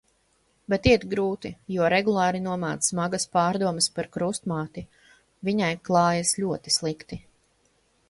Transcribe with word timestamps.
Bet 0.73 0.87
iet 0.91 1.03
grūti, 1.11 1.51
jo 1.73 1.89
regulāri 1.95 2.41
nomāc 2.47 2.89
smagas 2.93 3.27
pārdomas 3.37 3.91
par 3.99 4.11
Krustmāti. 4.17 4.87
Viņai 5.51 5.73
klājas 5.91 6.37
ļoti 6.43 6.79
slikti. 6.81 7.25